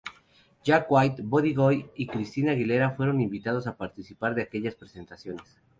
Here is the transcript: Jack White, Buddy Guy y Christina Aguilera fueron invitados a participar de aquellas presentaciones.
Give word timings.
Jack 0.69 0.87
White, 0.89 1.21
Buddy 1.21 1.53
Guy 1.53 1.91
y 1.95 2.07
Christina 2.07 2.53
Aguilera 2.53 2.89
fueron 2.89 3.21
invitados 3.21 3.67
a 3.67 3.77
participar 3.77 4.33
de 4.33 4.41
aquellas 4.41 4.73
presentaciones. 4.73 5.61